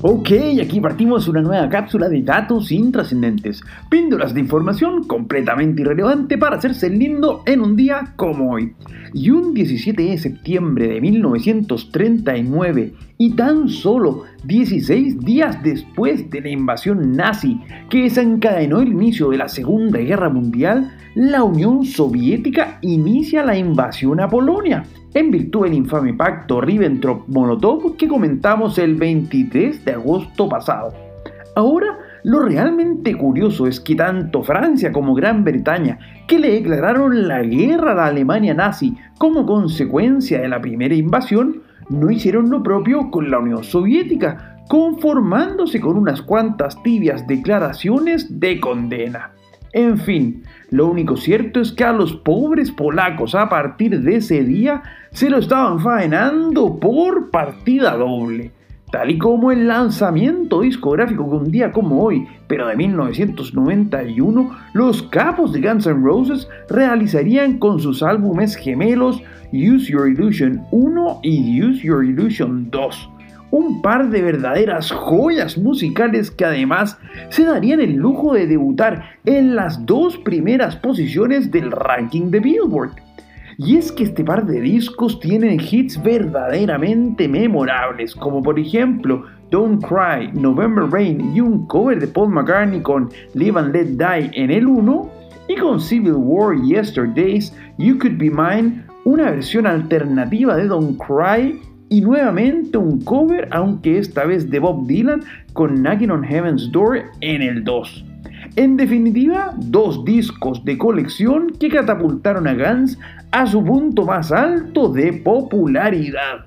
[0.00, 0.30] Ok,
[0.62, 6.88] aquí partimos una nueva cápsula de datos intrascendentes, píldoras de información completamente irrelevante para hacerse
[6.88, 8.74] lindo en un día como hoy.
[9.12, 16.48] Y un 17 de septiembre de 1939, y tan solo 16 días después de la
[16.48, 23.44] invasión nazi que desencadenó el inicio de la Segunda Guerra Mundial, la Unión Soviética inicia
[23.44, 29.92] la invasión a Polonia en virtud del infame pacto Ribbentrop-Molotov que comentamos el 23 de
[29.92, 30.94] agosto pasado.
[31.56, 37.42] Ahora, lo realmente curioso es que tanto Francia como Gran Bretaña, que le declararon la
[37.42, 43.10] guerra a la Alemania nazi como consecuencia de la primera invasión, no hicieron lo propio
[43.10, 49.32] con la Unión Soviética, conformándose con unas cuantas tibias declaraciones de condena.
[49.72, 54.42] En fin, lo único cierto es que a los pobres polacos a partir de ese
[54.42, 58.52] día se lo estaban faenando por partida doble.
[58.90, 65.02] Tal y como el lanzamiento discográfico que un día como hoy, pero de 1991, los
[65.02, 69.22] capos de Guns N' Roses realizarían con sus álbumes gemelos
[69.52, 73.10] Use Your Illusion 1 y Use Your Illusion 2
[73.50, 76.98] un par de verdaderas joyas musicales que además
[77.30, 83.07] se darían el lujo de debutar en las dos primeras posiciones del ranking de Billboard.
[83.60, 89.84] Y es que este par de discos tienen hits verdaderamente memorables, como por ejemplo Don't
[89.84, 94.52] Cry, November Rain y un cover de Paul McCartney con Live and Let Die en
[94.52, 95.10] el 1,
[95.48, 101.60] y con Civil War Yesterdays, You Could Be Mine, una versión alternativa de Don't Cry
[101.88, 107.00] y nuevamente un cover, aunque esta vez de Bob Dylan con Knocking on Heaven's Door
[107.22, 108.07] en el 2.
[108.58, 112.98] En definitiva, dos discos de colección que catapultaron a Guns
[113.30, 116.44] a su punto más alto de popularidad.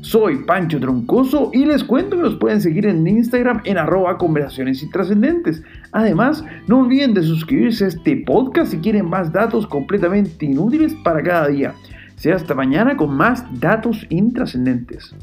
[0.00, 4.82] Soy Pancho Troncoso y les cuento que nos pueden seguir en Instagram en arroba conversaciones
[4.82, 5.62] intrascendentes.
[5.92, 11.22] Además, no olviden de suscribirse a este podcast si quieren más datos completamente inútiles para
[11.22, 11.74] cada día.
[12.16, 15.14] Sea hasta mañana con más datos intrascendentes.